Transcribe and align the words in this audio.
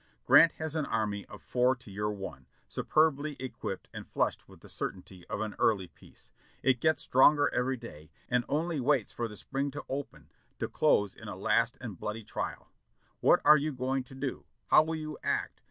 Grant 0.25 0.53
has 0.53 0.75
an 0.75 0.87
army 0.87 1.27
of 1.27 1.43
four 1.43 1.75
to 1.75 1.91
your 1.91 2.09
one, 2.11 2.47
superbly 2.67 3.35
equipped 3.39 3.87
and 3.93 4.07
flushed 4.09 4.49
with 4.49 4.61
the 4.61 4.67
certainty 4.67 5.27
of 5.27 5.41
an 5.41 5.53
early 5.59 5.89
peace; 5.89 6.31
it 6.63 6.79
gets 6.79 7.03
stronger 7.03 7.53
every 7.53 7.77
day, 7.77 8.09
and 8.27 8.43
only 8.49 8.79
waits 8.79 9.11
for 9.11 9.27
the 9.27 9.35
spring 9.35 9.69
to 9.69 9.85
open 9.87 10.31
to 10.57 10.67
close 10.67 11.13
in 11.13 11.27
a 11.27 11.35
last 11.35 11.77
and 11.79 11.99
bloody 11.99 12.23
trial. 12.23 12.71
What 13.19 13.41
are 13.45 13.57
you 13.57 13.71
going 13.73 14.03
to 14.05 14.15
do? 14.15 14.45
How 14.71 14.81
will 14.81 14.95
you 14.95 15.19
act? 15.21 15.59